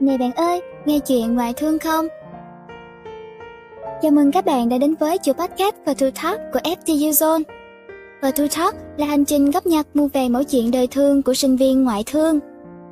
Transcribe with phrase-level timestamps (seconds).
[0.00, 2.06] Này bạn ơi, nghe chuyện ngoại thương không?
[4.02, 7.42] Chào mừng các bạn đã đến với chuỗi podcast và thu Talk của FTU Zone.
[8.22, 11.34] Và thu Talk là hành trình góp nhặt mua về mẫu chuyện đời thương của
[11.34, 12.40] sinh viên ngoại thương.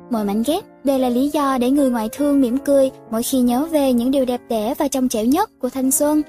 [0.09, 3.39] Mọi mảnh ghép đều là lý do để người ngoại thương mỉm cười mỗi khi
[3.39, 6.21] nhớ về những điều đẹp đẽ và trong trẻo nhất của thanh xuân.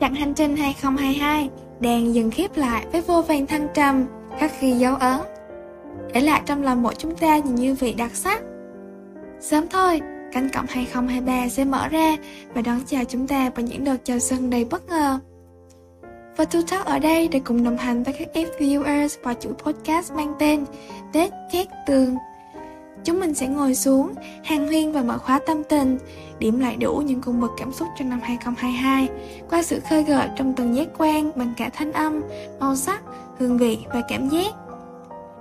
[0.00, 1.50] Chặng hành trình 2022
[1.80, 4.06] đang dừng khép lại với vô vàn thăng trầm,
[4.38, 5.37] khắc ghi dấu ấn.
[6.14, 8.42] Để lại trong lòng mỗi chúng ta những như vị đặc sắc.
[9.40, 10.00] Sớm thôi,
[10.32, 12.16] cánh cổng 2023 sẽ mở ra
[12.54, 15.18] và đón chào chúng ta bằng những đợt chào xuân đầy bất ngờ.
[16.36, 20.12] Và Tu Talk ở đây để cùng đồng hành với các viewers và chuỗi podcast
[20.12, 20.64] mang tên
[21.12, 22.16] Tết Khét Tường.
[23.04, 24.12] Chúng mình sẽ ngồi xuống,
[24.44, 25.98] hàng huyên và mở khóa tâm tình,
[26.38, 29.08] điểm lại đủ những cung bậc cảm xúc trong năm 2022
[29.50, 32.20] qua sự khơi gợi trong từng giác quan bằng cả thanh âm,
[32.60, 33.02] màu sắc,
[33.38, 34.54] hương vị và cảm giác.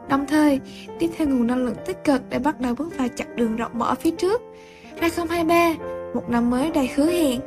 [0.10, 0.60] Đồng thời,
[1.00, 3.72] tiếp theo nguồn năng lượng tích cực để bắt đầu bước vào chặng đường rộng
[3.74, 4.42] mở phía trước.
[5.00, 5.74] 2023,
[6.14, 7.40] một năm mới đầy hứa hẹn,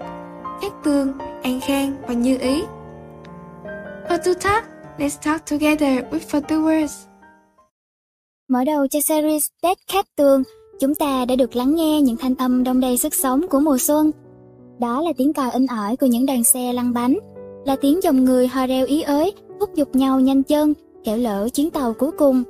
[0.62, 2.62] khét tường, an khang và như ý.
[4.08, 4.64] For to talk,
[4.98, 7.06] let's talk together with For the words.
[8.48, 10.42] Mở đầu cho series Tết Khát Tường,
[10.80, 13.78] chúng ta đã được lắng nghe những thanh âm đông đầy sức sống của mùa
[13.78, 14.10] xuân.
[14.80, 17.18] Đó là tiếng còi in ỏi của những đoàn xe lăn bánh,
[17.66, 20.74] là tiếng dòng người hò reo ý ới, thúc giục nhau nhanh chân,
[21.04, 22.42] kẻo lỡ chuyến tàu cuối cùng.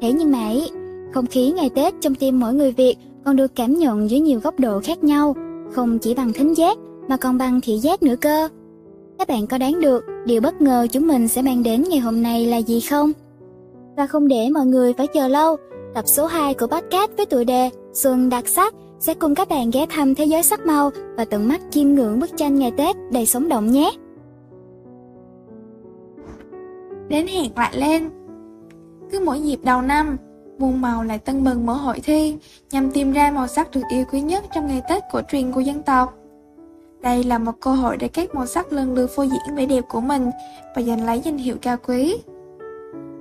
[0.00, 0.70] Thế nhưng mà ấy,
[1.14, 4.40] không khí ngày Tết trong tim mỗi người Việt còn được cảm nhận dưới nhiều
[4.40, 5.36] góc độ khác nhau,
[5.72, 6.78] không chỉ bằng thính giác
[7.08, 8.48] mà còn bằng thị giác nữa cơ.
[9.18, 12.22] Các bạn có đoán được điều bất ngờ chúng mình sẽ mang đến ngày hôm
[12.22, 13.12] nay là gì không?
[13.96, 15.56] Và không để mọi người phải chờ lâu,
[15.94, 19.70] tập số 2 của podcast với tựa đề Xuân đặc sắc sẽ cùng các bạn
[19.70, 22.96] ghé thăm thế giới sắc màu và tận mắt chiêm ngưỡng bức tranh ngày Tết
[23.12, 23.90] đầy sống động nhé.
[27.08, 28.10] Đến hẹn lại lên
[29.10, 30.16] Cứ mỗi dịp đầu năm,
[30.58, 32.36] muôn màu lại tân bừng mở hội thi
[32.70, 35.60] nhằm tìm ra màu sắc được yêu quý nhất trong ngày Tết cổ truyền của
[35.60, 36.14] dân tộc.
[37.02, 39.84] Đây là một cơ hội để các màu sắc lần lượt phô diễn vẻ đẹp
[39.88, 40.30] của mình
[40.76, 42.16] và giành lấy danh hiệu cao quý.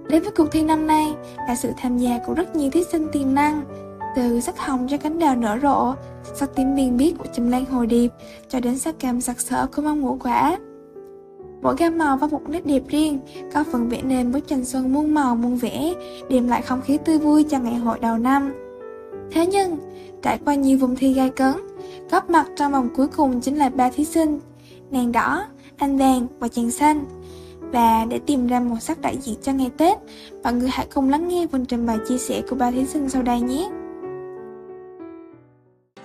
[0.10, 1.14] Đến với cuộc thi năm nay
[1.48, 3.64] là sự tham gia của rất nhiều thí sinh tiềm năng,
[4.16, 5.94] từ sắc hồng cho cánh đào nở rộ,
[6.34, 8.10] sắc tím biên biếc của chùm lan hồ điệp,
[8.50, 10.58] cho đến sắc cam sặc sỡ của măng ngũ quả.
[11.64, 13.20] Mỗi gam màu có một nét đẹp riêng,
[13.54, 15.94] có phần vẽ nên bức tranh xuân muôn màu muôn vẻ,
[16.30, 18.54] đem lại không khí tươi vui cho ngày hội đầu năm.
[19.32, 19.78] Thế nhưng,
[20.22, 21.56] trải qua nhiều vùng thi gai cấn,
[22.12, 24.40] góp mặt trong vòng cuối cùng chính là ba thí sinh,
[24.92, 25.46] nàng đỏ,
[25.78, 27.06] anh vàng và chàng xanh.
[27.60, 29.98] Và để tìm ra màu sắc đại diện cho ngày Tết,
[30.44, 33.10] mọi người hãy cùng lắng nghe phần trình bày chia sẻ của ba thí sinh
[33.10, 33.70] sau đây nhé.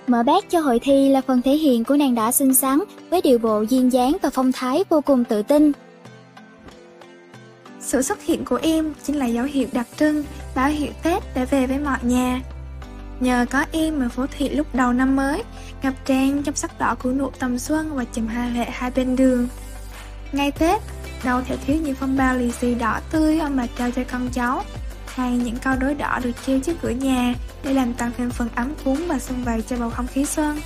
[0.09, 3.21] Mở bát cho hội thi là phần thể hiện của nàng đã xinh xắn với
[3.21, 5.71] điệu bộ duyên dáng và phong thái vô cùng tự tin.
[7.79, 10.23] Sự xuất hiện của em chính là dấu hiệu đặc trưng,
[10.55, 12.41] báo hiệu Tết đã về với mọi nhà.
[13.19, 15.43] Nhờ có em mà phố thị lúc đầu năm mới,
[15.83, 19.15] ngập tràn trong sắc đỏ của nụ tầm xuân và chùm hoa lệ hai bên
[19.15, 19.47] đường.
[20.31, 20.81] ngay Tết,
[21.23, 24.29] đâu thể thiếu những phong bao lì xì đỏ tươi ông bà trao cho con
[24.33, 24.63] cháu,
[25.15, 27.33] hay những câu đối đỏ được treo trước cửa nhà
[27.63, 30.61] để làm tăng thêm phần ấm cúng và xuân vầy cho bầu không khí xuân.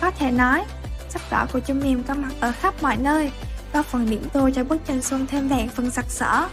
[0.00, 0.64] Có thể nói,
[1.08, 3.30] sắc đỏ của chúng em có mặt ở khắp mọi nơi,
[3.72, 6.48] có phần điểm tô cho bức tranh xuân thêm đẹp phần sặc sỡ.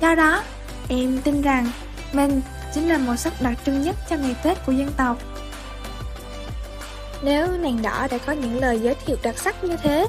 [0.00, 0.42] Do đó,
[0.88, 1.70] em tin rằng
[2.12, 2.40] mình
[2.74, 5.18] chính là màu sắc đặc trưng nhất cho ngày Tết của dân tộc.
[7.22, 10.06] Nếu nàng đỏ đã có những lời giới thiệu đặc sắc như thế,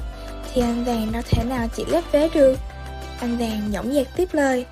[0.54, 2.58] thì anh vàng đâu thể nào chỉ lép vế được.
[3.20, 4.66] Anh vàng nhõng dạc tiếp lời.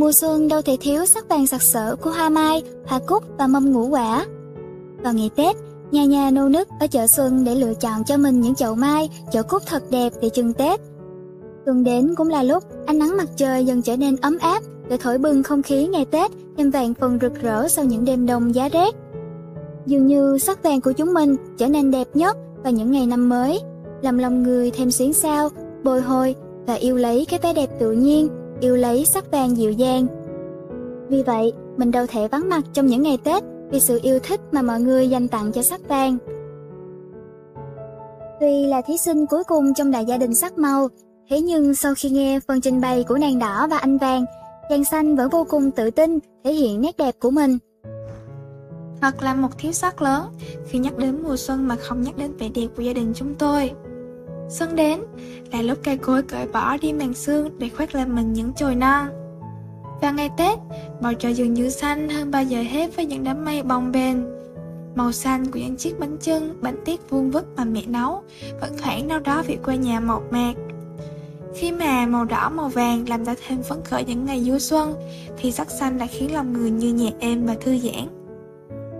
[0.00, 3.46] Mùa xuân đâu thể thiếu sắc vàng sặc sỡ của hoa mai, hoa cúc và
[3.46, 4.26] mâm ngũ quả.
[5.02, 5.56] Vào ngày Tết,
[5.90, 9.10] nhà nhà nô nức ở chợ xuân để lựa chọn cho mình những chậu mai,
[9.32, 10.80] chậu cúc thật đẹp để trưng Tết.
[11.66, 14.96] Tuần đến cũng là lúc ánh nắng mặt trời dần trở nên ấm áp để
[14.96, 18.54] thổi bừng không khí ngày Tết thêm vàng phần rực rỡ sau những đêm đông
[18.54, 18.94] giá rét.
[19.86, 23.28] Dường như sắc vàng của chúng mình trở nên đẹp nhất vào những ngày năm
[23.28, 23.60] mới,
[24.02, 25.48] làm lòng người thêm xuyến sao,
[25.84, 26.34] bồi hồi
[26.66, 28.28] và yêu lấy cái vẻ đẹp tự nhiên,
[28.60, 30.06] yêu lấy sắc vàng dịu dàng.
[31.08, 34.40] Vì vậy, mình đâu thể vắng mặt trong những ngày Tết vì sự yêu thích
[34.52, 36.18] mà mọi người dành tặng cho sắc vàng.
[38.40, 40.88] Tuy là thí sinh cuối cùng trong đại gia đình sắc màu,
[41.30, 44.24] thế nhưng sau khi nghe phần trình bày của nàng đỏ và anh vàng,
[44.68, 47.58] chàng xanh vẫn vô cùng tự tin thể hiện nét đẹp của mình.
[49.00, 50.22] Thật là một thiếu sót lớn
[50.66, 53.34] khi nhắc đến mùa xuân mà không nhắc đến vẻ đẹp của gia đình chúng
[53.34, 53.70] tôi.
[54.50, 55.00] Xuân đến
[55.52, 58.74] là lúc cây cối cởi bỏ đi màn xương để khoác lên mình những chồi
[58.74, 59.08] non.
[60.00, 60.58] Và ngày Tết,
[61.00, 64.16] bầu trời dường như xanh hơn bao giờ hết với những đám mây bồng bềnh.
[64.94, 68.22] Màu xanh của những chiếc bánh chưng, bánh tét vuông vức mà mẹ nấu
[68.60, 70.54] vẫn thoảng đâu đó về quê nhà mộc mạc.
[71.54, 74.94] Khi mà màu đỏ màu vàng làm ta thêm phấn khởi những ngày du xuân
[75.38, 78.19] Thì sắc xanh lại khiến lòng người như nhẹ êm và thư giãn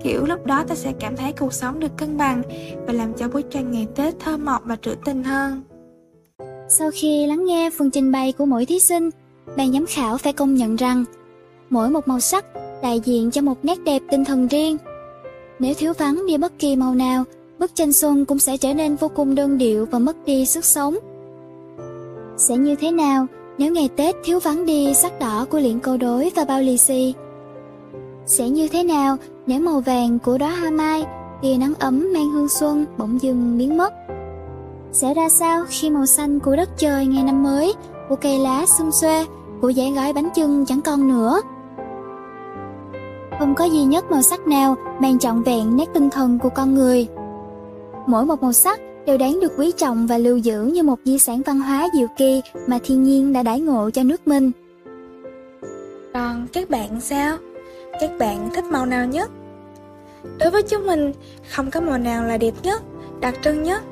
[0.03, 2.43] Kiểu, lúc đó ta sẽ cảm thấy cuộc sống được cân bằng
[2.87, 5.63] Và làm cho bức tranh ngày Tết thơ mộng và trữ tình hơn.
[6.69, 9.11] Sau khi lắng nghe phần trình bày của mỗi thí sinh,
[9.57, 11.05] Ban giám khảo phải công nhận rằng
[11.71, 12.45] Mỗi một màu sắc
[12.83, 14.77] đại diện cho một nét đẹp tinh thần riêng.
[15.59, 17.25] Nếu thiếu vắng đi bất kỳ màu nào,
[17.59, 20.65] Bức tranh xuân cũng sẽ trở nên vô cùng đơn điệu và mất đi sức
[20.65, 20.97] sống.
[22.37, 23.27] Sẽ như thế nào
[23.59, 26.77] nếu ngày Tết thiếu vắng đi sắc đỏ của liễn câu đối và bao lì
[26.77, 27.15] xì?
[28.27, 29.17] Sẽ như thế nào
[29.51, 31.05] nếu màu vàng của đóa hoa mai,
[31.43, 33.93] tia nắng ấm mang hương xuân bỗng dưng biến mất?
[34.93, 37.75] Sẽ ra sao khi màu xanh của đất trời ngày năm mới,
[38.09, 39.25] của cây lá xum xuê,
[39.61, 41.41] của dãy gói bánh chưng chẳng còn nữa?
[43.39, 46.75] Không có duy nhất màu sắc nào mang trọn vẹn nét tinh thần của con
[46.75, 47.07] người.
[48.07, 51.19] Mỗi một màu sắc đều đáng được quý trọng và lưu giữ như một di
[51.19, 54.51] sản văn hóa diệu kỳ mà thiên nhiên đã đãi ngộ cho nước mình.
[56.15, 57.37] Còn các bạn sao?
[58.01, 59.31] Các bạn thích màu nào nhất?
[60.39, 61.13] Đối với chúng mình,
[61.51, 62.83] không có màu nào là đẹp nhất,
[63.21, 63.83] đặc trưng nhất.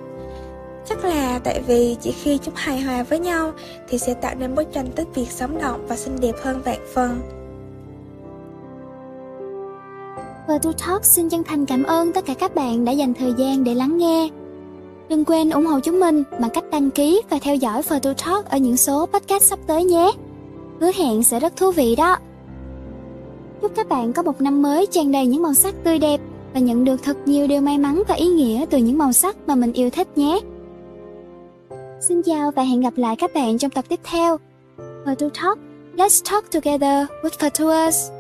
[0.88, 3.52] Chắc là tại vì chỉ khi chúng hài hòa với nhau
[3.88, 6.80] thì sẽ tạo nên bức tranh tích Việt sống động và xinh đẹp hơn vạn
[6.94, 7.20] phần.
[10.48, 13.64] Và Talk xin chân thành cảm ơn tất cả các bạn đã dành thời gian
[13.64, 14.28] để lắng nghe.
[15.08, 18.50] Đừng quên ủng hộ chúng mình bằng cách đăng ký và theo dõi Photo Talk
[18.50, 20.12] ở những số podcast sắp tới nhé.
[20.80, 22.16] Hứa hẹn sẽ rất thú vị đó.
[23.62, 26.20] Chúc các bạn có một năm mới tràn đầy những màu sắc tươi đẹp
[26.54, 29.36] và nhận được thật nhiều điều may mắn và ý nghĩa từ những màu sắc
[29.46, 30.40] mà mình yêu thích nhé.
[32.00, 34.36] Xin chào và hẹn gặp lại các bạn trong tập tiếp theo.
[34.78, 35.58] Fatu Talk,
[35.96, 38.17] let's talk together with Photoers.